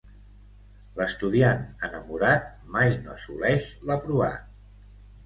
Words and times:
L'estudiant 0.99 1.61
enamorat 1.87 2.47
mai 2.77 2.97
no 3.03 3.13
assoleix 3.17 3.69
l'aprovat. 3.91 4.49